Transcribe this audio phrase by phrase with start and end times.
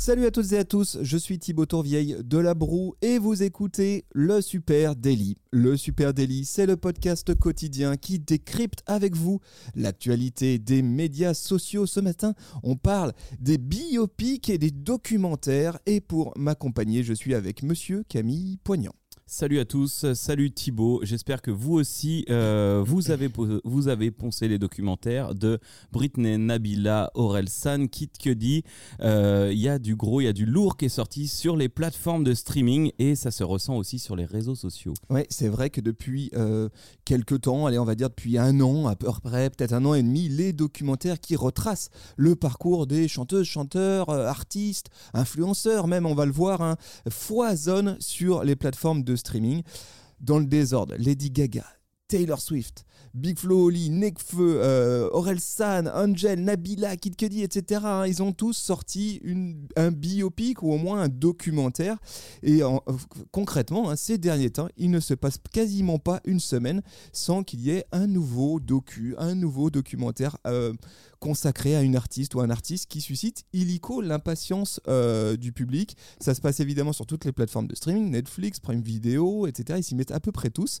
[0.00, 3.42] Salut à toutes et à tous, je suis Thibaut Tourvieille de La Broue et vous
[3.42, 5.36] écoutez le Super Daily.
[5.50, 9.40] Le Super Daily, c'est le podcast quotidien qui décrypte avec vous
[9.74, 11.84] l'actualité des médias sociaux.
[11.86, 17.64] Ce matin, on parle des biopics et des documentaires et pour m'accompagner, je suis avec
[17.64, 18.94] monsieur Camille Poignant.
[19.30, 21.00] Salut à tous, salut Thibaut.
[21.02, 23.28] J'espère que vous aussi, euh, vous, avez,
[23.62, 25.58] vous avez poncé les documentaires de
[25.92, 28.64] Britney, Nabila, Aurel San, Kit Cudi.
[29.02, 31.58] Euh, il y a du gros, il y a du lourd qui est sorti sur
[31.58, 34.94] les plateformes de streaming et ça se ressent aussi sur les réseaux sociaux.
[35.10, 36.70] Oui, c'est vrai que depuis euh,
[37.04, 39.92] quelques temps, allez, on va dire depuis un an à peu près, peut-être un an
[39.92, 46.14] et demi, les documentaires qui retracent le parcours des chanteuses, chanteurs, artistes, influenceurs, même, on
[46.14, 46.76] va le voir, hein,
[47.10, 49.62] foisonnent sur les plateformes de streaming.
[50.20, 51.64] Dans le désordre, Lady Gaga,
[52.08, 52.84] Taylor Swift,
[53.18, 57.80] Big Flo Oli, Nekfeu, euh, Aurel San, Angel, Nabila, Kid Cudi, etc.
[57.84, 59.20] Hein, ils ont tous sorti
[59.76, 61.98] un biopic ou au moins un documentaire.
[62.42, 62.82] Et en,
[63.32, 67.60] concrètement, hein, ces derniers temps, il ne se passe quasiment pas une semaine sans qu'il
[67.60, 70.36] y ait un nouveau docu, un nouveau documentaire.
[70.46, 70.72] Euh,
[71.18, 75.96] consacré à une artiste ou un artiste qui suscite illico l'impatience euh, du public.
[76.20, 79.80] Ça se passe évidemment sur toutes les plateformes de streaming, Netflix, Prime Video, etc.
[79.80, 80.78] Ils s'y mettent à peu près tous.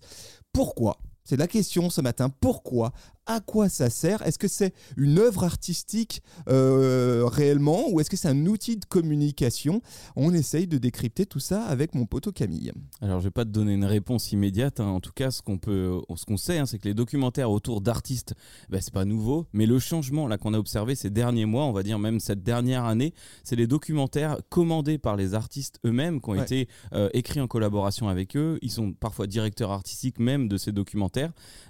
[0.52, 0.98] Pourquoi?
[1.28, 2.30] C'est la question ce matin.
[2.40, 2.90] Pourquoi?
[3.26, 4.22] À quoi ça sert?
[4.22, 8.86] Est-ce que c'est une œuvre artistique euh, réellement ou est-ce que c'est un outil de
[8.86, 9.82] communication?
[10.16, 12.72] On essaye de décrypter tout ça avec mon poteau Camille.
[13.02, 14.80] Alors je vais pas te donner une réponse immédiate.
[14.80, 14.86] Hein.
[14.86, 17.82] En tout cas, ce qu'on peut, ce qu'on sait, hein, c'est que les documentaires autour
[17.82, 18.34] d'artistes,
[18.70, 21.72] ben, c'est pas nouveau, mais le changement là qu'on a observé ces derniers mois, on
[21.72, 23.12] va dire même cette dernière année,
[23.44, 28.08] c'est les documentaires commandés par les artistes eux-mêmes qui ont été euh, écrits en collaboration
[28.08, 28.58] avec eux.
[28.62, 31.17] Ils sont parfois directeurs artistiques même de ces documentaires.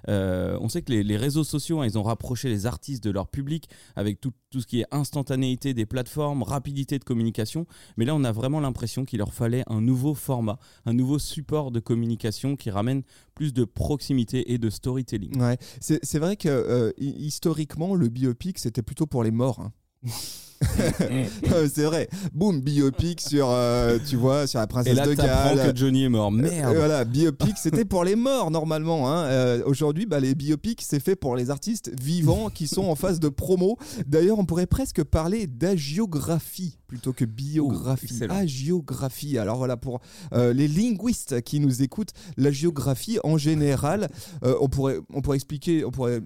[0.07, 3.27] Euh, on sait que les, réseaux sociaux, hein, ils ont rapproché les artistes de leur
[3.27, 7.65] public avec tout, ce qui est instantanéité des plateformes, rapidité de communication.
[7.97, 11.71] Mais là, on a vraiment l'impression qu'il leur fallait un nouveau format, un nouveau support
[11.71, 13.03] de communication qui ramène
[13.35, 15.41] plus de proximité et de storytelling.
[15.81, 19.59] C'est vrai que euh, historiquement, le biopic, c'était plutôt pour les morts.
[19.59, 19.71] Hein.
[21.73, 22.09] c'est vrai.
[22.33, 25.71] Boum, biopic sur, euh, tu vois, sur la princesse Et là, de Galles.
[25.71, 26.31] que Johnny est mort.
[26.31, 26.73] Merde.
[26.73, 29.11] Euh, voilà, biopic, c'était pour les morts normalement.
[29.11, 29.25] Hein.
[29.25, 33.19] Euh, Aujourd'hui, bah, les biopics, c'est fait pour les artistes vivants qui sont en phase
[33.19, 33.77] de promo.
[34.05, 38.19] D'ailleurs, on pourrait presque parler d'agiographie plutôt que biographie.
[38.21, 39.37] Ouh, agiographie.
[39.37, 39.99] Alors voilà, pour
[40.33, 44.09] les linguistes qui nous écoutent, la géographie en général,
[44.41, 46.21] on, pourrait, on pourrait expliquer, on pourrait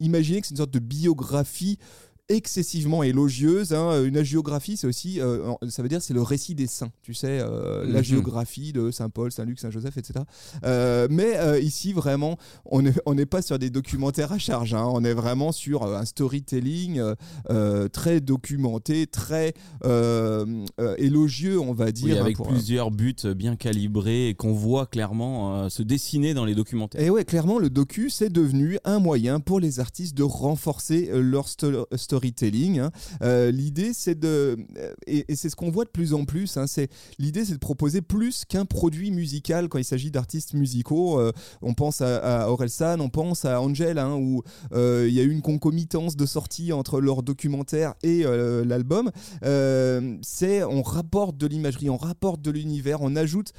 [0.00, 1.78] imaginer que c'est une sorte de biographie
[2.28, 3.72] excessivement élogieuse.
[3.74, 4.02] Hein.
[4.04, 7.38] Une agiographie, c'est aussi, euh, ça veut dire, c'est le récit des saints, tu sais,
[7.40, 8.04] euh, la Mhm.
[8.04, 10.20] géographie de Saint Paul, Saint Luc, Saint Joseph, etc.
[10.64, 14.86] Euh, mais ici, vraiment, on n'est on pas sur des documentaires à charge, hein.
[14.92, 17.00] on est vraiment sur un storytelling
[17.92, 19.54] très documenté, très
[20.98, 22.04] élogieux, on va dire.
[22.14, 26.44] Oui, hein, avec pour- plusieurs buts bien calibrés et qu'on voit clairement se dessiner dans
[26.44, 27.00] les documentaires.
[27.00, 31.48] Et ouais, clairement, le docu, c'est devenu un moyen pour les artistes de renforcer leur
[31.48, 32.78] sto- storytelling.
[32.78, 32.90] hein.
[33.22, 34.56] Euh, l'idée, c'est de.
[34.78, 36.56] euh, Et, c'est ce qu'on voit de plus en plus.
[36.56, 36.88] hein, c'est
[37.18, 41.18] L'idée, c'est de proposer plus qu'un produit musical quand il s'agit d'artistes musicaux.
[41.18, 41.32] Euh,
[41.62, 44.42] on pense à, à Orelsan, on pense à Angel, hein, où
[44.72, 48.24] il y a eu une concomitance de sortie entre leur documentaire et
[48.64, 49.10] l'album.
[50.22, 53.52] C'est on rapporte de l'imagerie, on rapporte de l'univers, on ajoute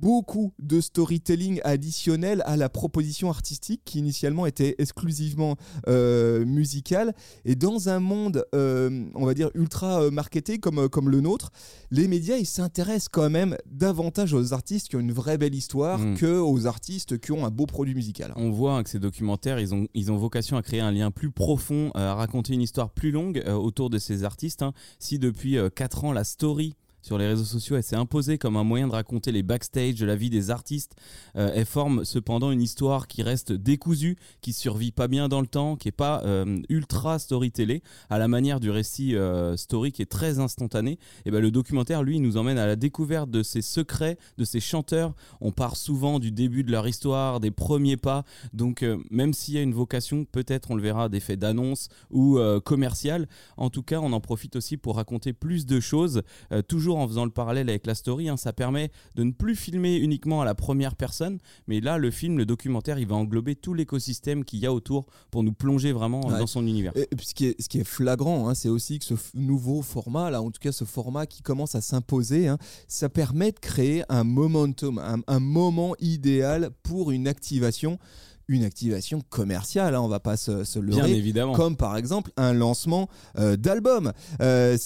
[0.00, 5.56] beaucoup de storytelling additionnel à la proposition artistique qui initialement était exclusivement
[5.88, 7.14] euh, musicale.
[7.44, 11.50] Et dans un monde, euh, on va dire, ultra euh, marketé comme, comme le nôtre,
[11.90, 15.98] les médias, ils s'intéressent quand même davantage aux artistes qui ont une vraie belle histoire
[15.98, 16.14] Mm.
[16.16, 18.32] que aux artistes qui ont un beau produit musical.
[18.36, 21.10] On voit hein, que ces documentaires, ils ont, ils ont vocation à créer un lien
[21.10, 24.62] plus profond, à raconter une histoire plus longue euh, autour de ces artistes.
[24.62, 24.72] hein.
[24.98, 28.64] Si depuis 4 ans, la story sur les réseaux sociaux, elle s'est imposée comme un
[28.64, 30.96] moyen de raconter les backstage de la vie des artistes.
[31.36, 35.46] Euh, elle forme cependant une histoire qui reste décousue, qui survit pas bien dans le
[35.46, 40.02] temps, qui est pas euh, ultra storytellée, à la manière du récit euh, story qui
[40.02, 40.98] est très instantané.
[41.24, 44.60] Et ben le documentaire, lui, nous emmène à la découverte de ces secrets, de ces
[44.60, 45.14] chanteurs.
[45.40, 48.24] On part souvent du début de leur histoire, des premiers pas.
[48.52, 52.38] Donc euh, même s'il y a une vocation, peut-être on le verra d'effet d'annonce ou
[52.38, 53.28] euh, commercial.
[53.56, 56.22] En tout cas, on en profite aussi pour raconter plus de choses,
[56.52, 59.30] euh, toujours toujours en faisant le parallèle avec la story, hein, ça permet de ne
[59.32, 63.14] plus filmer uniquement à la première personne, mais là, le film, le documentaire, il va
[63.16, 66.38] englober tout l'écosystème qu'il y a autour pour nous plonger vraiment Ouais.
[66.38, 66.92] dans son univers.
[66.96, 69.82] Et puis ce, qui est, ce qui est flagrant, hein, c'est aussi que ce nouveau
[69.82, 72.56] format, là, en tout cas ce format qui commence à s'imposer, hein,
[72.86, 77.98] ça permet de créer un momentum, un, un moment idéal pour une activation,
[78.48, 81.14] une activation commerciale, hein, on va pas se, se Bien leurrer.
[81.14, 81.52] évidemment.
[81.52, 83.08] Comme par exemple un lancement
[83.38, 84.12] euh, d'album.
[84.40, 84.76] Euh,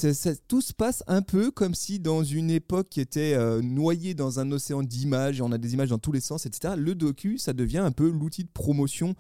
[0.49, 4.41] tout se passe un peu comme si dans une époque qui était euh, noyée dans
[4.41, 6.75] un océan d'images, on a des images dans tous les sens, etc.
[6.76, 9.14] Le docu, ça devient un peu l'outil de promotion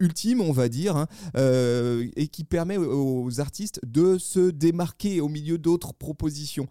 [0.00, 5.58] ultime, on va dire, hein, et qui permet aux, artistes de se démarquer au milieu
[5.58, 6.66] d'autres propositions.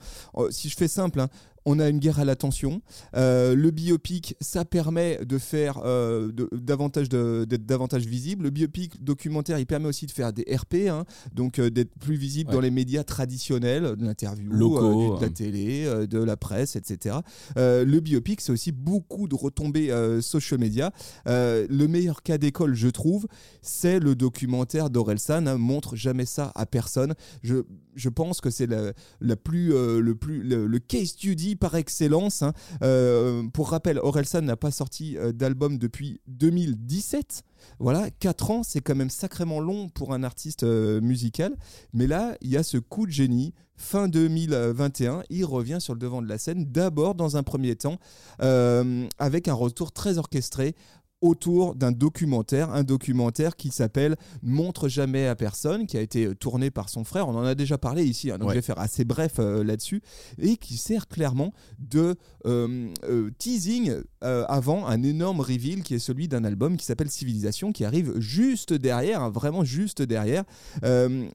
[0.50, 1.30] Si je fais simple, hein,
[1.66, 2.82] on a une guerre à l'attention.
[3.16, 8.46] Euh, le biopic, ça permet de faire euh, de- davantage d'être davantage visible.
[8.46, 11.06] Le biopic documentaire, il permet aussi de faire des RP, hein,
[11.36, 12.56] donc euh, d'être plus visible Ouais.
[12.56, 15.32] dans les médias traditionnels, de l'interview, euh, de la hein.
[15.32, 17.18] télé, euh, de la presse, etc.
[17.56, 19.90] Le biopic, c'est aussi beaucoup de retombées
[20.22, 20.92] social media.
[21.26, 23.28] Le meilleur cas d'école, je trouve,
[23.62, 25.48] c'est le documentaire d'Orelsan.
[25.48, 27.14] hein, montre jamais ça à personne.
[27.44, 27.58] Je,
[27.96, 32.42] je pense que c'est la, la plus, le, plus, le, le case study par excellence.
[32.42, 32.54] hein.
[32.84, 37.44] Euh, pour rappel, Orelsan n'a pas sorti euh, d'album depuis 2017.
[37.80, 41.56] Voilà, 4 ans, c'est quand même sacrément long pour un artiste euh, musical.
[41.94, 43.54] Mais là, il y a ce coup de génie.
[43.78, 47.98] Fin 2021, il revient sur le devant de la scène, d'abord dans un premier temps,
[48.38, 50.76] avec un retour très orchestré
[51.22, 56.36] autour d'un documentaire, un documentaire qui s'appelle Montre jamais à personne, qui a été euh,
[56.36, 57.28] tourné par son frère.
[57.30, 58.56] On en a déjà parlé ici, hein, donc Ouais.
[58.56, 60.02] je vais faire assez bref euh, là-dessus,
[60.40, 62.16] et qui sert clairement de
[62.48, 67.72] euh, euh, teasing avant un énorme reveal qui est celui d'un album qui s'appelle Civilisation,
[67.72, 70.44] qui arrive juste derrière, hein, vraiment juste derrière.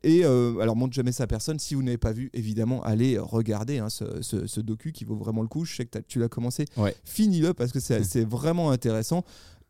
[0.05, 1.59] Et alors montre jamais ça à personne.
[1.59, 5.17] Si vous n'avez pas vu, évidemment, allez regarder hein, ce, ce- ce docu qui vaut
[5.17, 5.65] vraiment le coup.
[5.65, 6.65] Je sais que tu l'as commencé.
[6.77, 6.95] Ouais.
[7.05, 9.25] Finis-le parce que c'est c'est vraiment intéressant.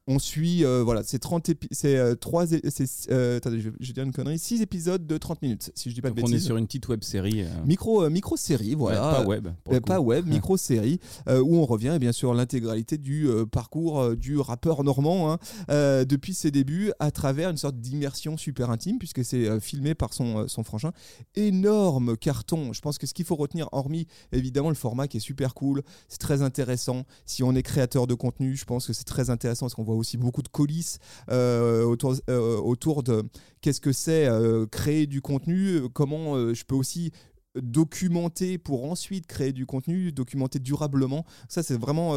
[0.08, 3.70] On suit, euh, voilà, c'est 30 épi- c'est euh, trois é- c'est, euh, attendez, je
[3.81, 6.14] je vais dire une connerie, 6 épisodes de 30 minutes, si je dis pas de
[6.14, 6.47] Donc on est bêtises.
[6.47, 7.44] sur une petite web série.
[7.64, 9.00] Micro, euh, micro-série, voilà.
[9.00, 9.49] pas web.
[9.64, 13.47] pour Euh, pas web, micro-série, euh, où on revient eh bien sûr l'intégralité du euh,
[13.47, 15.38] parcours euh, du rappeur normand hein,
[15.70, 19.97] euh, depuis ses débuts à travers une sorte d'immersion super intime, puisque c'est euh, filmé
[19.97, 20.93] par son, euh, son frangin.
[21.35, 22.73] Énorme carton.
[22.73, 25.82] Je pense que ce qu'il faut retenir, hormis évidemment le format qui est super cool,
[26.08, 27.03] c'est très intéressant.
[27.25, 29.95] Si on est créateur de contenu, je pense que c'est très intéressant parce qu'on voit
[29.96, 30.98] aussi beaucoup de coulisses
[31.31, 33.22] euh, autour, euh, autour de
[33.60, 37.12] qu'est-ce que c'est euh, créer du contenu, comment je peux aussi
[37.54, 41.25] documenter pour ensuite créer du contenu, documenter durablement.
[41.48, 42.12] Ça, c'est vraiment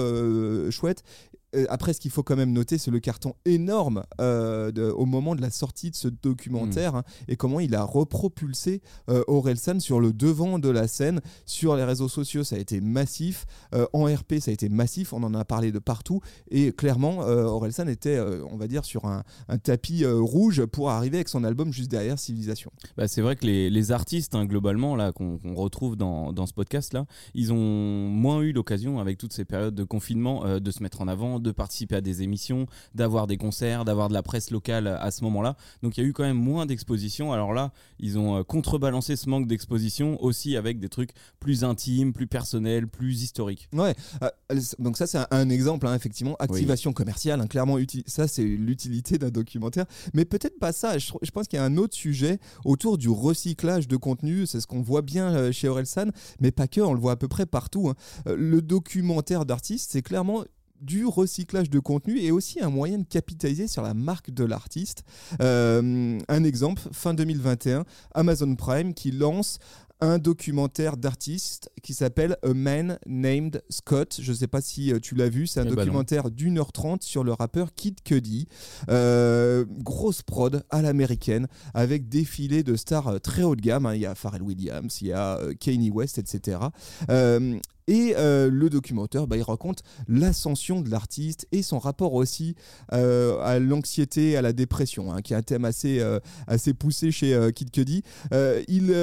[0.69, 1.03] chouette.
[1.55, 5.05] Euh, Après, ce qu'il faut quand même noter, c'est le carton énorme euh, de- au
[5.05, 9.79] moment de la sortie de ce documentaire hein, et comment il a repropulsé euh, Orelsan
[9.79, 11.21] sur le devant de la scène.
[11.45, 13.45] Sur les réseaux sociaux, ça a été massif.
[13.73, 15.13] Euh, en RP, ça a été massif.
[15.13, 16.21] On en a parlé de partout.
[16.51, 18.19] Et clairement, Orelsan était,
[18.51, 22.19] on va dire, sur un, un tapis rouge pour arriver avec son album juste derrière
[22.19, 22.71] Civilisation.
[22.97, 26.53] Bah, c'est vrai que les, les artistes, hein, globalement, là, qu'on retrouve dans, dans ce
[26.53, 27.55] podcast-là, ils ont
[28.09, 31.51] moins eu l'occasion, avec toutes ces périodes de confinement, de se mettre en avant, de
[31.51, 35.55] participer à des émissions, d'avoir des concerts, d'avoir de la presse locale à ce moment-là.
[35.83, 37.33] Donc il y a eu quand même moins d'expositions.
[37.33, 42.13] Alors là, ils ont euh, contrebalancé ce manque d'exposition aussi avec des trucs plus intimes,
[42.13, 43.69] plus personnels, plus historiques.
[43.73, 44.29] Ouais, euh,
[44.79, 49.17] donc ça c'est un, un exemple, hein, effectivement, activation commerciale, hein, clairement, ça c'est l'utilité
[49.17, 52.97] d'un documentaire, mais peut-être pas ça, je, pense qu'il y a un autre sujet autour
[52.97, 56.81] du recyclage de contenu, c'est ce qu'on voit bien euh, chez Orelsan, mais pas que,
[56.81, 57.89] on le voit à peu près partout.
[57.89, 57.95] hein.
[58.25, 60.43] Le documentaire d'artiste, c'est clairement
[60.81, 65.03] du recyclage de contenu et aussi un moyen de capitaliser sur la marque de l'artiste.
[65.41, 69.59] Euh, un exemple, fin 2021, Amazon Prime qui lance
[70.01, 74.19] un documentaire d'artiste qui s'appelle A Man Named Scott.
[74.21, 76.57] Je ne sais pas si euh, tu l'as vu, c'est un Eh ben documentaire d'une
[76.57, 78.47] heure trente sur le rappeur Kid Cudi.
[78.89, 83.85] Euh, grosse prod à l'américaine avec défilé de stars très haut de gamme.
[83.87, 83.95] hein.
[83.95, 86.59] Il y a Pharrell Williams, il y a Kanye West, etc.
[87.09, 87.59] Euh,
[87.89, 92.55] et euh, le documentaire, bah, il raconte l'ascension de l'artiste et son rapport aussi
[92.93, 97.11] euh, à l'anxiété, à la dépression, hein, qui est un thème assez, euh, assez poussé
[97.11, 98.03] chez Kid Cudi.
[98.67, 98.93] Il,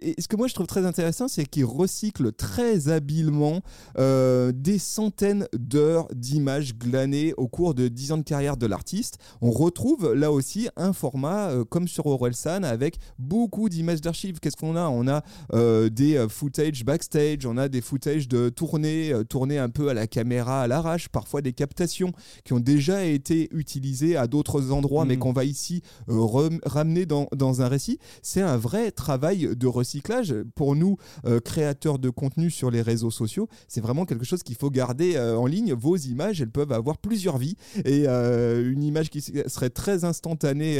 [0.00, 3.60] et ce que moi je trouve très intéressant, c'est qu'il recycle très habilement
[3.98, 9.18] euh, des centaines d'heures d'images glanées au cours de 10 ans de carrière de l'artiste.
[9.40, 14.38] On retrouve là aussi un format euh, comme sur Orelsan avec beaucoup d'images d'archives.
[14.40, 14.88] Qu'est-ce qu'on a?
[14.88, 19.88] On a euh, des footage backstage, on a des footage de tournées, tournées un peu
[19.88, 22.12] à la caméra à l'arrache, parfois des captations
[22.44, 25.20] qui ont déjà été utilisées à d'autres endroits, mais Mhm.
[25.20, 27.98] qu'on va ici ramener dans, dans un récit.
[28.22, 32.82] C'est un vrai travail de recyclage recyclage, pour nous, euh, créateurs de contenu sur les
[32.82, 35.72] réseaux sociaux, c'est vraiment quelque chose qu'il faut garder euh, en ligne.
[35.72, 37.56] Vos images, elles peuvent avoir plusieurs vies.
[37.84, 40.78] Et euh, une image qui serait très instantanée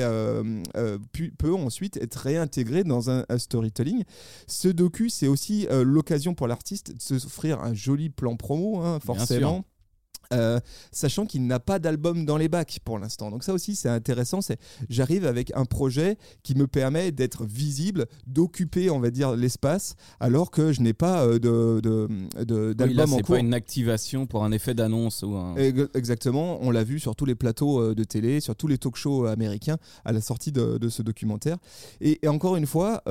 [1.38, 4.04] peut ensuite être réintégrée dans un, un storytelling.
[4.46, 9.64] Ce docu, c'est aussi l'occasion pour l'artiste de s'offrir un joli plan promo, hein, forcément.
[10.34, 10.60] Euh,
[10.92, 13.30] sachant qu'il n'a pas d'album dans les bacs pour l'instant.
[13.30, 14.58] Donc ça aussi c'est intéressant, c'est
[14.90, 20.50] j'arrive avec un projet qui me permet d'être visible, d'occuper on va dire l'espace, alors
[20.50, 21.80] que je n'ai pas euh, de,
[22.44, 23.26] de, d'album en cours.
[23.26, 25.56] C'est pas une activation pour un effet d'annonce ou un...
[25.94, 29.24] Exactement, on l'a vu sur tous les plateaux euh, de télé, sur tous les talk-shows
[29.24, 31.56] américains à la sortie de, ce documentaire.
[32.00, 33.02] Et, encore une fois,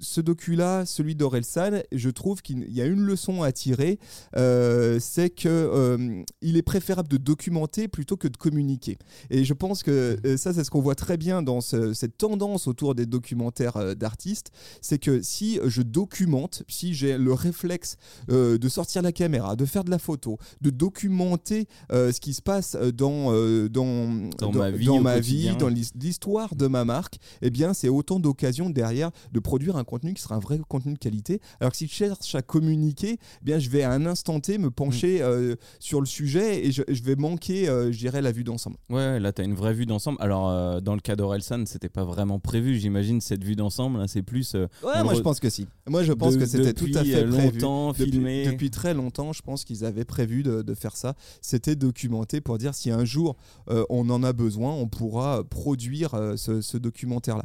[0.00, 3.98] ce docu-là, celui d'Orelsan, je trouve qu'il y a une leçon à tirer,
[4.36, 8.98] euh, c'est que euh, il est préférable de documenter plutôt que de communiquer.
[9.28, 12.66] Et je pense que euh, ça, c'est ce qu'on voit très bien dans cette tendance
[12.66, 17.96] autour des documentaires d'artistes, c'est que si je documente, si j'ai le réflexe
[18.28, 22.76] de sortir la caméra, de faire de la photo, de documenter ce qui se passe
[22.94, 23.32] dans
[23.68, 27.88] dans, dans, ma vie, dans, ma vie, dans l'histoire de ma marque, eh bien, c'est
[27.88, 31.40] autant d'occasions derrière de produire un contenu qui sera un vrai contenu de qualité.
[31.60, 34.56] Alors que si je cherche à communiquer, eh bien je vais à un instant T
[34.58, 35.22] me pencher mm.
[35.22, 38.76] euh, sur le sujet et je, vais manquer, euh, je dirais, la vue d'ensemble.
[38.88, 40.18] Ouais, là tu as une vraie vue d'ensemble.
[40.20, 44.08] Alors euh, dans le cas d'Orelsan, c'était pas vraiment prévu, j'imagine, cette vue d'ensemble.
[44.08, 44.54] c'est plus.
[44.54, 45.66] ouais, moi je pense que si.
[45.88, 48.12] Moi je pense que c'était tout à fait longtemps prévu.
[48.12, 48.46] filmé.
[48.46, 51.14] Depuis, très longtemps, je pense qu'ils avaient prévu de, de faire ça.
[51.40, 56.60] C'était documenté pour dire si un jour on en a besoin, on pourra produire ce,
[56.60, 57.44] ce documentaire-là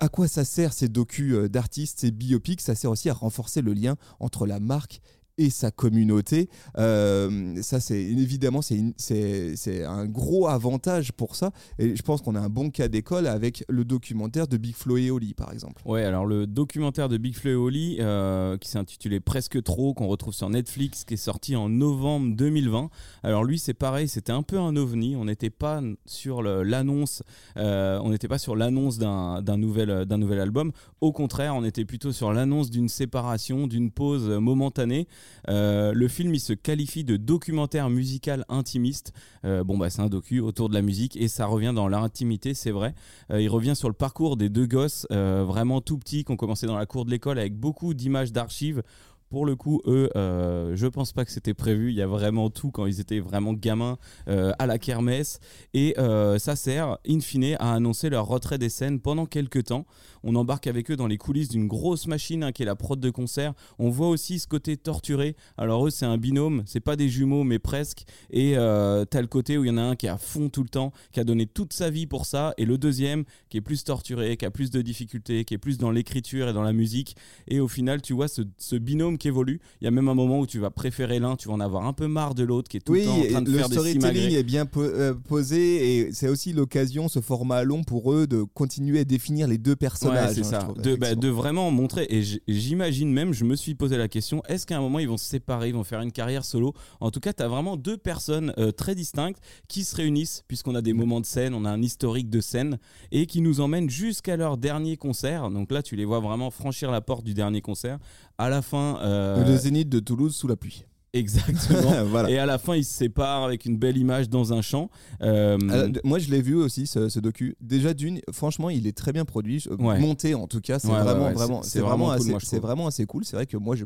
[0.00, 2.60] à quoi ça sert ces docus euh, d'artistes, ces biopics?
[2.60, 5.00] Ça sert aussi à renforcer le lien entre la marque
[5.38, 6.48] et sa communauté.
[6.78, 11.50] Euh, ça, c'est évidemment, c'est un gros avantage pour ça.
[11.78, 14.96] Et je pense qu'on a un bon cas d'école avec le documentaire de Big Flo
[14.96, 15.82] et Oli, par exemple.
[15.84, 19.94] Ouais, alors le documentaire de Big Flo et Oli, euh, qui s'est intitulé Presque trop,
[19.94, 22.90] qu'on retrouve sur Netflix, qui est sorti en novembre 2020.
[23.22, 25.16] Alors lui, c'est pareil, c'était un peu un ovni.
[25.16, 27.22] On n'était pas sur l'annonce,
[27.56, 30.72] euh, on n'était pas sur l'annonce d'un nouvel, d'un nouvel album.
[31.00, 35.08] Au contraire, on était plutôt sur l'annonce d'une séparation, d'une pause momentanée.
[35.48, 39.12] Euh, le film, il se qualifie de documentaire musical intimiste.
[39.44, 42.54] Euh, bon, bah, c'est un docu autour de la musique et ça revient dans l'intimité,
[42.54, 42.94] c'est vrai.
[43.30, 46.66] Euh, il revient sur le parcours des deux gosses, vraiment tout petits, qui ont commencé
[46.66, 48.82] dans la cour de l'école avec beaucoup d'images d'archives
[49.30, 51.90] pour le coup, eux, euh, je pense pas que c'était prévu.
[51.90, 55.40] Il y a vraiment tout quand ils étaient vraiment gamins à la kermesse.
[55.72, 55.96] Et
[56.38, 59.86] ça sert, in fine, à annoncer leur retrait des scènes pendant quelques temps.
[60.24, 62.98] On embarque avec eux dans les coulisses d'une grosse machine hein, qui est la prod
[62.98, 63.52] de concert.
[63.78, 65.36] On voit aussi ce côté torturé.
[65.58, 68.04] Alors eux, c'est un binôme, c'est pas des jumeaux, mais presque.
[68.30, 70.62] Et t'as le côté où il y en a un qui est à fond tout
[70.62, 73.60] le temps, qui a donné toute sa vie pour ça, et le deuxième qui est
[73.60, 76.72] plus torturé, qui a plus de difficultés, qui est plus dans l'écriture et dans la
[76.72, 77.16] musique.
[77.48, 79.60] Et au final, tu vois ce, ce binôme évolue.
[79.80, 81.86] Il y a même un moment où tu vas préférer l'un, tu vas en avoir
[81.86, 83.74] un peu marre de l'autre qui est tout le temps en train de faire des
[83.74, 88.26] Le storytelling est bien euh, posé et c'est aussi l'occasion, ce format long pour eux
[88.26, 90.13] de continuer à définir les deux personnages.
[90.28, 90.68] C'est ça.
[90.76, 92.06] de, bah, de, vraiment montrer.
[92.10, 95.16] Et j'imagine même, je me suis posé la question, est-ce qu'à un moment ils vont
[95.16, 96.74] se séparer, ils vont faire une carrière solo?
[97.00, 100.74] En tout cas, tu as vraiment deux personnes euh, très distinctes qui se réunissent puisqu'on
[100.74, 102.78] a des moments de scène, on a un historique de scène
[103.12, 105.50] et qui nous emmènent jusqu'à leur dernier concert.
[105.50, 107.98] Donc là, tu les vois vraiment franchir la porte du dernier concert.
[108.38, 110.84] À la fin, euh, le Zénith de Toulouse sous la pluie.
[111.14, 112.26] Exactement.
[112.28, 114.90] Et à la fin, ils se séparent avec une belle image dans un champ.
[115.22, 117.56] Euh, euh, moi, je l'ai vu aussi, ce, docu.
[117.60, 119.64] Déjà, d'une, franchement, il est très bien produit.
[119.78, 123.24] Monté, en tout cas, c'est vraiment, vraiment, c'est vraiment, assez, c'est vraiment assez cool.
[123.24, 123.84] C'est vrai que moi, je,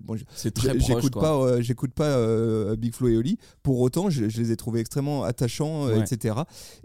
[0.79, 3.39] j'écoute pas, j'écoute pas Big Flo et Oli.
[3.63, 6.37] Pour autant, je, les ai trouvés extrêmement attachants, etc.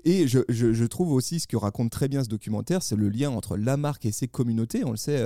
[0.04, 3.32] Et je, je, trouve aussi ce que raconte très bien ce documentaire, c'est le lien
[3.32, 4.84] entre la marque et ses communautés.
[4.84, 5.24] On le sait,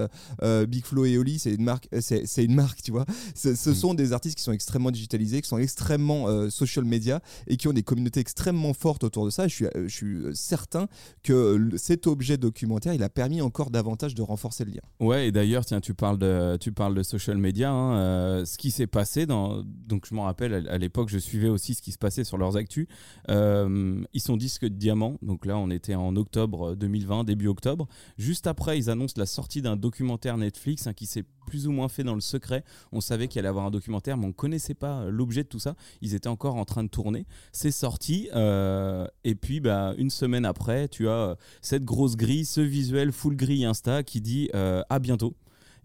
[0.68, 3.06] Big Flo et Oli, c'est une marque, c'est une marque, tu vois.
[3.34, 3.74] Ce mm.
[3.74, 7.74] sont des artistes qui sont extrêmement qui sont extrêmement euh, social media et qui ont
[7.74, 9.48] des communautés extrêmement fortes autour de ça.
[9.48, 10.88] je suis, euh, je suis euh, certain
[11.24, 14.82] que cet objet documentaire, il a permis encore davantage de renforcer le lien.
[15.00, 17.72] Ouais, et d'ailleurs, tiens, tu parles de, tu parles de social media.
[17.72, 21.74] Hein, ce qui s'est passé, dans, donc je m'en rappelle, à, l'époque, je suivais aussi
[21.74, 22.88] ce qui se passait sur leurs actus.
[23.28, 27.88] ils sont disques de diamant, donc là, on était en octobre 2020, début octobre.
[28.18, 31.88] Juste après, ils annoncent la sortie d'un documentaire Netflix hein, qui s'est plus ou moins
[31.88, 32.64] fait dans le secret.
[32.92, 35.60] On savait qu'il allait avoir un documentaire, mais on connaissait pas euh, l'objet de tout
[35.60, 35.76] ça.
[36.02, 37.26] Ils étaient encore en train de tourner.
[37.52, 38.30] C'est sorti.
[38.36, 43.12] Euh, et puis, bah, une semaine après, tu as euh, cette grosse grille, ce visuel
[43.12, 45.36] full grille Insta qui dit à bientôt.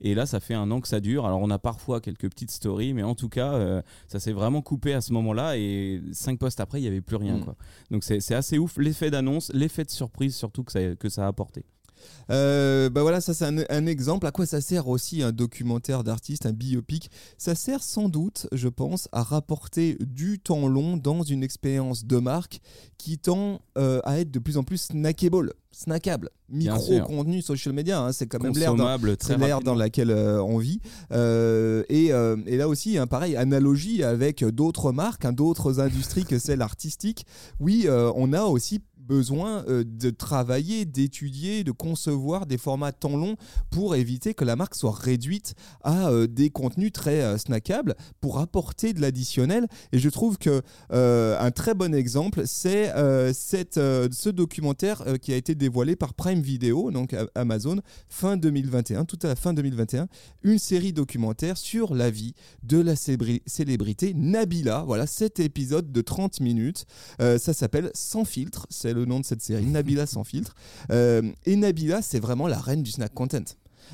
[0.01, 1.27] Et là, ça fait un an que ça dure.
[1.27, 4.95] Alors, on a parfois quelques petites stories, mais en tout cas, ça s'est vraiment coupé
[4.95, 5.57] à ce moment-là.
[5.57, 7.37] Et cinq postes après, il n'y avait plus rien.
[7.37, 7.45] Mm.
[7.45, 7.57] Quoi.
[7.91, 8.77] Donc, c'est assez ouf.
[8.79, 11.65] L'effet d'annonce, l'effet de surprise surtout que ça, que ça a apporté.
[12.31, 14.27] Euh, bah voilà, ça c'est un, un exemple.
[14.27, 17.11] À quoi ça sert aussi un documentaire d'artiste, un biopic?
[17.39, 22.19] Ça sert sans doute, je pense, à rapporter du temps long dans une expérience de
[22.19, 22.61] marque
[22.99, 28.01] qui tend euh, à être de plus en plus snackable, snackable, Bien micro-contenu social media.
[28.01, 29.61] hein, c'est quand même l'ère dans, rapidement.
[29.61, 30.81] dans laquelle euh, on vit.
[31.11, 32.07] Euh, et,
[32.47, 37.27] et là aussi, hein, pareil, analogie avec d'autres marques, hein, d'autres industries que celle artistique.
[37.59, 43.37] Oui, on a aussi besoin euh, de travailler, d'étudier, de concevoir des formats temps longs
[43.71, 48.39] pour éviter que la marque soit réduite à euh, des contenus très euh, snackables pour
[48.39, 49.67] apporter de l'additionnel.
[49.93, 52.93] Et je trouve que un très bon exemple, c'est
[53.33, 59.19] cette, ce documentaire qui a été dévoilé par Prime Video, donc Amazon, fin 2021, tout
[59.23, 60.09] à la fin 2021,
[60.43, 64.85] une série documentaire sur la vie de la célébri- célébrité Nabila.
[64.87, 66.85] Voilà, cet épisode de 30 minutes.
[67.19, 70.55] Ça s'appelle Sans filtre, le nom de cette série, Nabila sans filtre.
[70.91, 73.45] Euh, et Nabila, c'est vraiment la reine du snack content.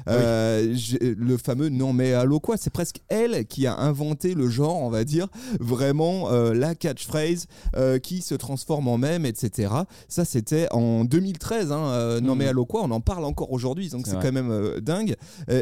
[0.08, 4.76] Euh, le fameux non mais allô quoi c'est presque elle qui a inventé le genre
[4.76, 5.28] on va dire
[5.60, 9.72] vraiment euh, la catchphrase euh, qui se transforme en mème etc
[10.08, 12.38] ça c'était en 2013 hein, non Mhm.
[12.38, 15.16] mais allô quoi on en parle encore aujourd'hui donc C'est quand même dingue.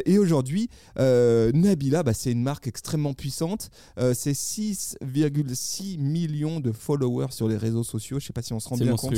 [0.04, 3.70] Et aujourd'hui Nabila bah, c'est une marque extrêmement puissante.
[3.96, 8.20] C'est 6,6 millions de followers sur les réseaux sociaux.
[8.20, 9.14] Je sais pas si on se rend bien compte.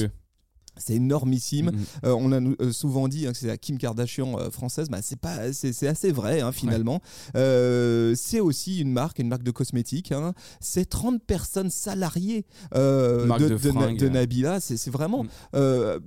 [0.78, 1.66] C'est énormissime.
[1.72, 1.84] Mhm.
[2.04, 4.88] Euh, on a euh, souvent dit hein, que c'est la Kim Kardashian euh, française.
[4.88, 7.00] Bah, c'est pas, c'est, c'est assez vrai hein, finalement.
[7.34, 10.12] C'est aussi une marque, une marque de cosmétiques.
[10.12, 10.32] hein.
[10.60, 12.44] C'est 30 personnes salariées
[12.74, 13.98] de, de de Na- fringues.
[13.98, 14.60] de Nabila.
[14.60, 15.98] C'est, c'est vraiment Mm.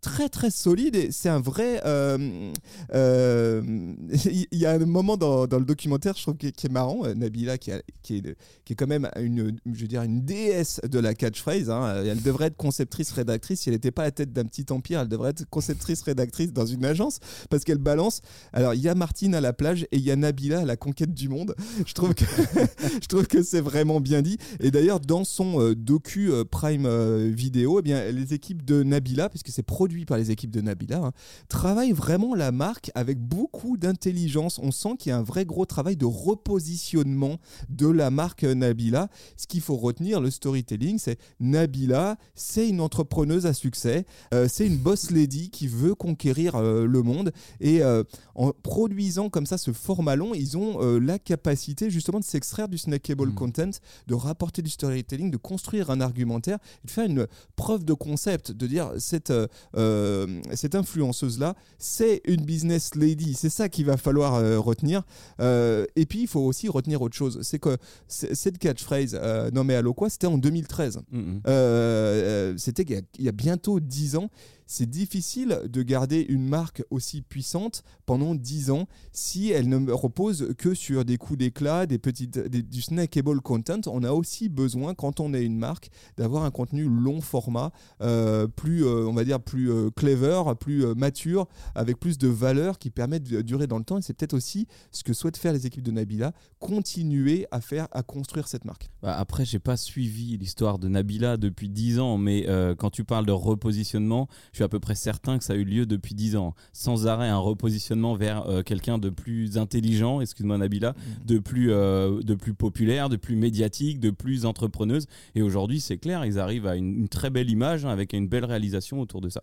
[0.00, 1.80] Très très solide et c'est un vrai.
[1.84, 2.52] euh,
[2.94, 3.62] euh,
[4.52, 7.04] Il y a un moment dans, dans le documentaire, je trouve qui, est marrant.
[7.04, 7.70] euh, Nabila qui,
[8.02, 11.70] qui est, qui est quand même une, je veux dire, une déesse de la catchphrase.
[11.70, 12.02] hein.
[12.04, 13.60] Elle devrait être conceptrice rédactrice.
[13.60, 16.52] Si elle n'était pas à la tête d'un petit empire, elle devrait être conceptrice rédactrice
[16.52, 17.18] dans une agence
[17.50, 18.20] parce qu'elle balance.
[18.52, 20.76] Alors il y a Martine à la plage et il y a Nabila à la
[20.76, 21.54] conquête du monde.
[21.86, 22.24] Je trouve que
[23.02, 24.38] je trouve que c'est vraiment bien dit.
[24.60, 26.86] Et d'ailleurs dans son euh, docu Prime
[27.30, 31.12] vidéo, eh les équipes de Nabila, puisque c'est produit par les équipes de Nabila, hein,
[31.48, 34.58] travaillent vraiment la marque avec beaucoup d'intelligence.
[34.62, 37.38] On sent qu'il y a un vrai gros travail de repositionnement
[37.68, 39.08] de la marque Nabila.
[39.36, 44.66] Ce qu'il faut retenir, le storytelling, c'est Nabila, c'est une entrepreneuse à succès, euh, c'est
[44.66, 48.02] une boss lady qui veut conquérir euh, le monde et euh,
[48.34, 52.68] en produisant comme ça ce format long, ils ont euh, la capacité justement de s'extraire
[52.68, 53.34] du snackable Mhm.
[53.34, 53.70] content,
[54.06, 58.52] de rapporter du storytelling, de construire un argumentaire, et de faire une preuve de concept,
[58.52, 59.32] de dire cette,
[59.76, 65.02] euh, cette influenceuse-là, c'est une business lady, c'est ça qu'il va falloir euh, retenir.
[65.40, 67.76] Euh, et puis il faut aussi retenir autre chose, c'est que
[68.08, 69.18] cette catchphrase,
[69.52, 71.00] non mais allô quoi, c'était en 2013.
[71.10, 71.40] Mhm.
[71.46, 74.30] Euh, euh, c'était il y y a bientôt 10 ans.
[74.66, 80.54] C'est difficile de garder une marque aussi puissante pendant 10 ans si elle ne repose
[80.58, 83.80] que sur des coups d'éclat, des petites, du snackable content.
[83.86, 88.48] On a aussi besoin, quand on est une marque, d'avoir un contenu long format, euh,
[88.48, 92.90] plus, euh, on va dire, plus euh, clever, plus mature, avec plus de valeur qui
[92.90, 94.00] permet de durer dans le temps.
[94.00, 98.02] C'est peut-être aussi ce que souhaitent faire les équipes de Nabila, continuer à faire, à
[98.02, 98.90] construire cette marque.
[99.00, 102.46] Bah, après, j'ai pas suivi l'histoire de Nabila depuis 10 ans, mais
[102.78, 105.64] quand tu parles de repositionnement, je suis à peu près certain que ça a eu
[105.64, 106.54] lieu depuis 10 ans.
[106.72, 110.94] Sans arrêt, un repositionnement vers euh, quelqu'un de plus intelligent, excuse-moi Nabila,
[111.26, 115.08] de plus, euh, de plus populaire, de plus médiatique, de plus entrepreneuse.
[115.34, 118.28] Et aujourd'hui, c'est clair, ils arrivent à une, une très belle image hein, avec une
[118.28, 119.42] belle réalisation autour de ça.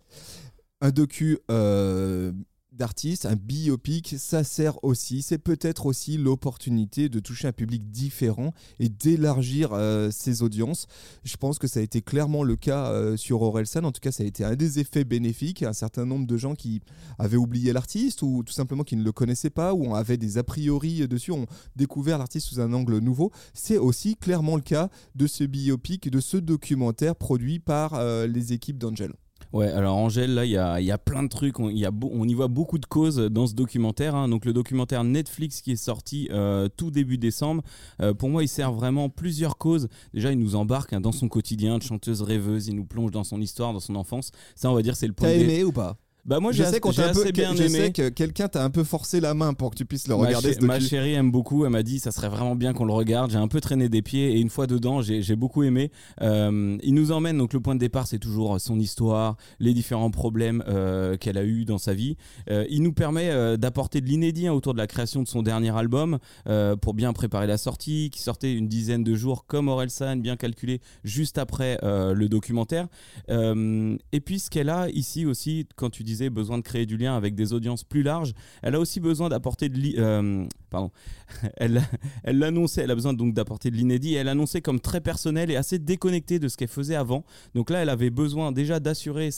[0.82, 2.32] un docu euh,
[2.74, 8.54] d'artiste, un biopic, ça sert aussi, c'est peut-être aussi l'opportunité de toucher un public différent
[8.80, 10.88] et d'élargir euh, ses audiences.
[11.24, 14.12] Je pense que ça a été clairement le cas euh, sur Orelsan, en tout cas
[14.12, 15.64] ça a été un des effets bénéfiques.
[15.64, 16.82] Un certain nombre de gens qui
[17.20, 20.44] avaient oublié l'artiste ou tout simplement qui ne le connaissaient pas ou avaient des a
[20.44, 23.32] priori dessus, ont découvert l'artiste sous un angle nouveau.
[23.54, 28.54] C'est aussi clairement le cas de ce biopic, de ce documentaire produit par euh, les
[28.54, 29.14] équipes d'Angel.
[29.52, 31.60] Ouais, alors Angèle, là, il y a, il y a plein de trucs.
[31.60, 34.16] On, y a beau- on y voit beaucoup de causes dans ce documentaire.
[34.16, 34.28] hein.
[34.30, 37.62] Donc, le documentaire Netflix qui est sorti euh, tout début décembre,
[38.02, 39.88] euh, pour moi, il sert vraiment plusieurs causes.
[40.14, 42.68] Déjà, il nous embarque hein, dans son quotidien de chanteuse rêveuse.
[42.68, 44.32] Il nous plonge dans son histoire, dans son enfance.
[44.56, 45.98] Ça, on va dire, c'est le point T'as aimé ou pas?
[46.26, 47.70] Bah, moi, je sais, qu'on un peu, bien je aimé.
[47.70, 50.26] sais que quelqu'un t'a un peu forcé la main pour que tu puisses le Ma,
[50.28, 50.54] regarder.
[50.54, 51.66] ce ma chérie aime beaucoup.
[51.66, 53.32] Elle m'a dit ça serait vraiment bien qu'on le regarde.
[53.32, 55.92] J'ai un peu traîné des pieds et une fois dedans, j'ai j'ai beaucoup aimé.
[56.22, 60.12] Euh, il nous emmène donc le point de départ, c'est toujours son histoire, les différents
[60.12, 62.16] problèmes euh, qu'elle a eu dans sa vie.
[62.50, 65.44] Euh, il nous permet euh, d'apporter de l'inédit hein, autour de la création de son
[65.44, 69.68] dernier album euh, pour bien préparer la sortie, qui sortait une dizaine de jours comme
[69.68, 72.88] Orelsan, bien calculé juste après euh, le documentaire.
[73.30, 76.86] Euh, et puis ce qu'elle a ici aussi, quand tu disais disais, besoin de créer
[76.86, 78.34] du lien avec des audiences plus larges.
[78.62, 80.92] Elle a aussi besoin d'apporter de euh, pardon,
[81.58, 81.82] elle
[82.26, 84.16] l'annonçait, elle a besoin donc d'apporter de l'inédit.
[84.16, 87.24] Elle annonçait comme très personnel et assez déconnecté de ce qu'elle faisait avant.
[87.54, 89.30] Donc là, elle avait besoin déjà d'assurer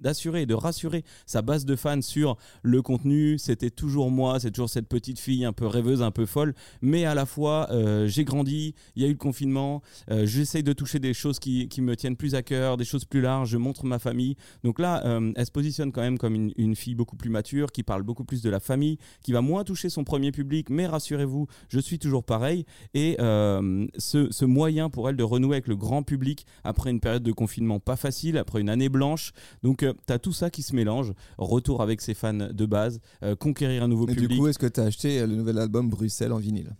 [0.00, 3.38] d'assurer de rassurer sa base de fans sur le contenu.
[3.38, 6.54] C'était toujours moi, c'est toujours cette petite fille un peu rêveuse, un peu folle.
[6.82, 10.64] Mais à la fois, euh, j'ai grandi, il y a eu le confinement, euh, j'essaye
[10.64, 13.50] de toucher des choses qui, qui me tiennent plus à cœur, des choses plus larges,
[13.50, 14.36] je montre ma famille.
[14.64, 17.72] Donc là, euh, elle se positionne quand même comme une, une fille beaucoup plus mature,
[17.72, 20.86] qui parle beaucoup plus de la famille, qui va moins toucher son premier public, mais
[20.86, 22.66] rassurez-vous, je suis toujours pareil.
[22.92, 27.00] Et euh, ce, ce moyen pour elle de renouer avec le grand public après une
[27.00, 29.32] période de confinement pas facile, après une année blanche.
[29.62, 31.14] Donc tu as tout ça qui se mélange.
[31.38, 34.38] Retour avec ses fans de base, euh, conquérir un nouveau Et du public.
[34.38, 36.76] coup, est-ce que tu as acheté euh, le nouvel album Bruxelles en vinyle?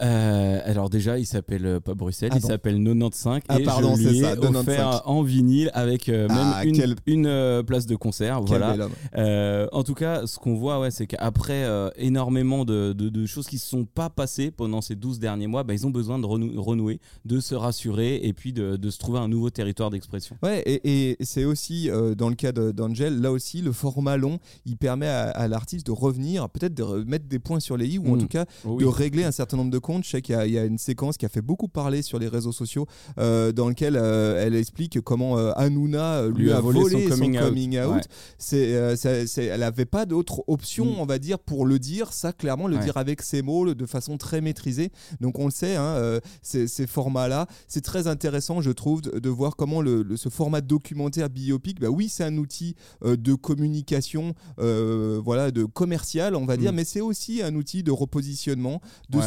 [0.00, 2.48] Euh, alors déjà, il s'appelle euh, pas Bruxelles, Ah il bon.
[2.48, 4.56] s'appelle 95 Ah, et pardon, je lui ai ça, 95.
[4.60, 8.40] offert en vinyle avec euh, même Ah, une, quel- une, euh, place de concert.
[8.46, 9.68] Quel voilà.
[9.72, 11.64] en tout cas, ce qu'on voit, ouais, c'est qu'après
[11.96, 15.46] énormément de, de- de choses qui ne se sont pas passées pendant ces 12 derniers
[15.46, 18.90] mois, bah, ils ont besoin de renou- renouer, de se rassurer et puis de, de
[18.90, 20.36] se trouver un nouveau territoire d'expression.
[20.42, 24.76] Ouais, et, et c'est aussi dans le cas d'Angel, là aussi, le format long, il
[24.76, 28.12] permet à, à l'artiste de revenir, peut-être de remettre des points sur les i, ou
[28.12, 28.18] en Mm.
[28.20, 30.04] tout cas Oh de régler un certain nombre de comptes.
[30.04, 32.02] Je sais qu'il y, a- il y a une séquence qui a fait beaucoup parler
[32.02, 32.86] sur les réseaux sociaux,
[33.18, 37.78] euh, dans lequel euh, elle explique comment euh, Hanouna euh, lui, a volé, son coming,
[37.80, 38.02] out.
[38.38, 40.98] C'est- elle n'avait pas d'autre option, Mm.
[41.00, 42.12] on va dire, pour le dire.
[42.12, 42.84] Ça, clairement, le Ouais.
[42.84, 44.90] dire avec ses mots, le- de façon très maîtrisée.
[45.20, 49.28] Donc, on le sait, hein, ces, ces formats-là, c'est très intéressant, je trouve, de, de
[49.28, 54.34] voir comment le, le- ce format documentaire biopic, bah oui, c'est un outil de communication,
[54.58, 56.76] voilà, de commercial, on va dire, Mm.
[56.76, 59.26] mais c'est aussi un outil de repositionnement, de Ouais, ouais,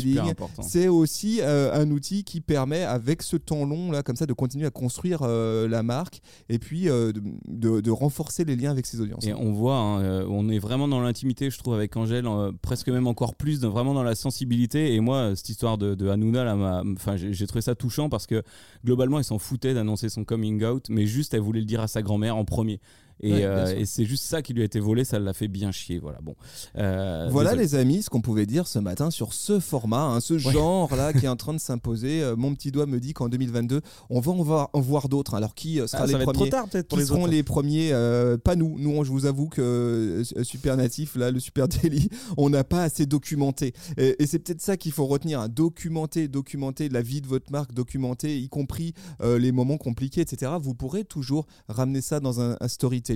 [0.00, 0.26] storytelling.
[0.62, 4.32] C'est aussi euh, un outil qui permet, avec ce temps long, là, comme ça, de
[4.32, 8.70] continuer à construire euh, la marque et puis euh, de, de- de renforcer les liens
[8.70, 9.26] avec ses audiences.
[9.26, 12.26] Et on voit, hein, on est vraiment dans l'intimité, je trouve, avec Angèle,
[12.62, 14.94] presque même encore plus, dans- vraiment dans la sensibilité.
[14.94, 16.82] Et moi, cette histoire de, de Hanouna,
[17.16, 18.42] j'ai trouvé ça touchant parce que
[18.84, 21.88] globalement, elle s'en foutait d'annoncer son coming out, mais juste, elle voulait le dire à
[21.88, 22.80] sa grand-mère en premier.
[23.20, 25.32] Et, Ouais, bien euh, et c'est juste ça qui lui a été volé, ça l'a
[25.32, 25.98] fait bien chier.
[25.98, 26.34] Voilà, bon.
[26.76, 27.66] Euh, Voilà désolé.
[27.66, 31.26] les amis, ce qu'on pouvait dire ce matin sur ce format, hein, ce genre-là qui
[31.26, 32.22] est en train de s'imposer.
[32.22, 35.34] Euh, mon petit doigt me dit qu'en 2022, on va en voir, d'autres.
[35.34, 37.32] Alors qui sera Ah, les trop premiers tard peut-être pour qui les seront autres.
[37.32, 38.76] les premiers euh, Pas nous.
[38.78, 42.62] Nous, on- je vous avoue que euh, Super Natif, là, le Super Daily, on n'a
[42.64, 43.72] pas assez documenté.
[43.96, 45.40] Et, et c'est peut-être ça qu'il faut retenir.
[45.40, 45.48] hein.
[45.48, 50.52] Documenter, documenter la vie de votre marque, documenter, y compris les moments compliqués, etc.
[50.60, 53.07] Vous pourrez toujours ramener ça dans un, un storytelling.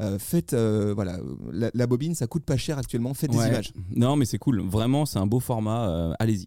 [0.00, 1.18] Euh, faites, euh, voilà,
[1.52, 3.14] la, la bobine, ça coûte pas cher actuellement.
[3.14, 3.72] Faites des images.
[3.94, 4.60] Non, mais c'est cool.
[4.62, 5.88] Vraiment, c'est un beau format.
[5.90, 6.46] euh, Allez-y.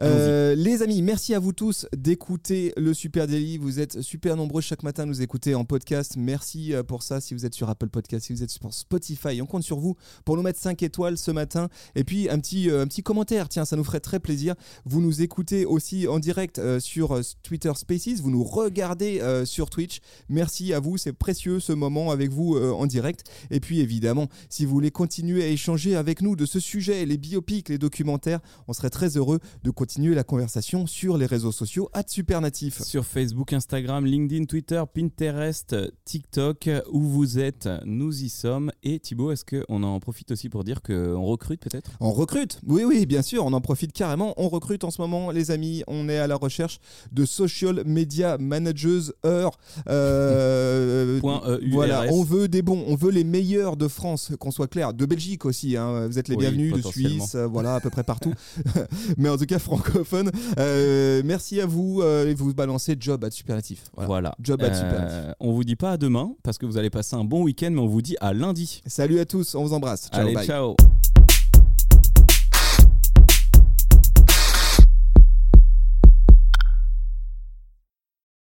[0.00, 3.58] Euh, les amis, merci à vous tous d'écouter le Super Daily.
[3.58, 6.14] Vous êtes super nombreux chaque matin à nous écouter en podcast.
[6.16, 7.20] Merci euh, pour ça.
[7.20, 9.96] Si vous êtes sur Apple Podcast, si vous êtes sur Spotify, on compte sur vous
[10.24, 11.68] pour nous mettre 5 étoiles ce matin.
[11.96, 14.54] Et puis un petit, euh, un petit commentaire, tiens, ça nous ferait très plaisir.
[14.84, 18.20] Vous nous écoutez aussi en direct sur Twitter Spaces.
[18.20, 20.00] Vous nous regardez sur Twitch.
[20.28, 20.96] Merci à vous.
[20.96, 23.24] C'est précieux ce moment avec vous en direct.
[23.50, 27.16] Et puis évidemment, si vous voulez continuer à échanger avec nous de ce sujet, les
[27.16, 31.88] biopics, les documentaires, on serait très heureux de continuer la conversation sur les réseaux sociaux
[31.92, 32.82] à Supernatif.
[32.82, 35.74] Sur Facebook, Instagram, LinkedIn, Twitter, Pinterest,
[36.04, 38.70] TikTok, où vous êtes, nous y sommes.
[38.82, 41.92] Et Thibaut, est-ce qu'on en profite aussi pour dire qu'on recrute peut-être?
[42.00, 44.34] On recrute Oui, oui, bien sûr, on en profite carrément.
[44.36, 45.82] On recrute en ce moment, les amis.
[45.86, 46.78] On est à la recherche
[47.10, 49.58] de social media managers heure.
[49.88, 51.60] Euh, Point EURS.
[51.72, 55.06] Voilà, on veut des bons, on veut les meilleurs de France, qu'on soit clair, de
[55.06, 55.76] Belgique aussi.
[55.76, 56.06] hein.
[56.06, 56.82] Vous êtes les Oui, bienvenus, de.
[56.82, 58.32] Suisse, euh, voilà, à peu près partout.
[59.16, 60.30] Mais en tout cas, francophone.
[60.58, 63.84] Euh, merci à vous euh, et vous balancez job à Supernatif.
[63.94, 64.06] Voilà.
[64.08, 64.34] Voilà.
[64.40, 65.34] Job at Euh, Supernatif.
[65.40, 67.80] on vous dit pas à demain parce que vous allez passer un bon week-end, mais
[67.80, 68.82] on vous dit à lundi.
[68.86, 70.08] Salut à tous, on vous embrasse.
[70.12, 70.46] Ciao, allez, bye.
[70.46, 70.76] ciao.